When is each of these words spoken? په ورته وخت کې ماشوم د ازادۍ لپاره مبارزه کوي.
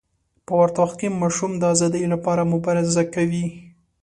په 0.45 0.53
ورته 0.59 0.79
وخت 0.83 0.97
کې 1.01 1.17
ماشوم 1.21 1.51
د 1.57 1.63
ازادۍ 1.73 2.03
لپاره 2.13 2.49
مبارزه 2.53 3.03
کوي. 3.15 3.45